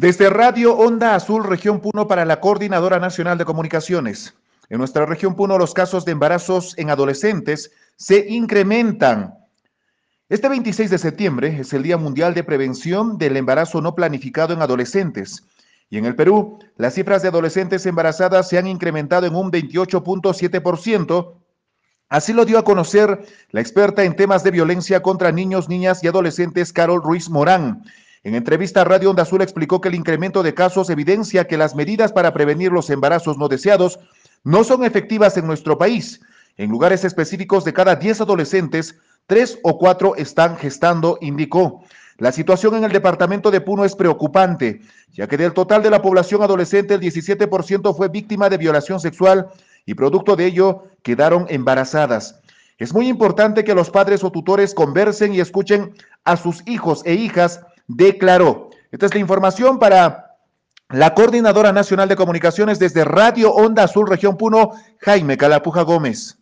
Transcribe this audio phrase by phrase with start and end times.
[0.00, 4.32] Desde Radio Onda Azul, Región Puno, para la Coordinadora Nacional de Comunicaciones.
[4.70, 9.34] En nuestra región Puno, los casos de embarazos en adolescentes se incrementan.
[10.30, 14.62] Este 26 de septiembre es el Día Mundial de Prevención del Embarazo No Planificado en
[14.62, 15.46] Adolescentes.
[15.90, 21.34] Y en el Perú, las cifras de adolescentes embarazadas se han incrementado en un 28.7%.
[22.08, 26.08] Así lo dio a conocer la experta en temas de violencia contra niños, niñas y
[26.08, 27.82] adolescentes, Carol Ruiz Morán.
[28.22, 31.74] En entrevista a Radio Onda Azul explicó que el incremento de casos evidencia que las
[31.74, 33.98] medidas para prevenir los embarazos no deseados
[34.44, 36.20] no son efectivas en nuestro país.
[36.58, 38.94] En lugares específicos de cada 10 adolescentes,
[39.26, 41.82] 3 o 4 están gestando, indicó.
[42.18, 46.02] La situación en el departamento de Puno es preocupante, ya que del total de la
[46.02, 49.48] población adolescente el 17% fue víctima de violación sexual
[49.86, 52.38] y producto de ello quedaron embarazadas.
[52.76, 57.14] Es muy importante que los padres o tutores conversen y escuchen a sus hijos e
[57.14, 57.60] hijas
[57.96, 58.70] declaró.
[58.90, 60.36] Esta es la información para
[60.88, 66.36] la Coordinadora Nacional de Comunicaciones desde Radio Onda Azul Región Puno, Jaime Calapuja Gómez.